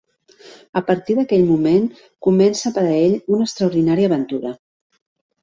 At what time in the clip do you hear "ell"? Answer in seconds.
3.03-3.15